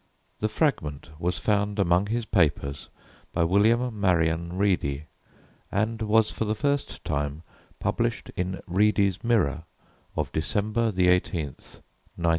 [0.39, 2.89] The fragment was found among his papers
[3.33, 5.03] by William Marion Reedy
[5.71, 7.43] and was for the first time
[7.79, 9.65] published in Reedy's Mirror
[10.15, 11.01] of December 18th,
[12.17, 12.27] 1914.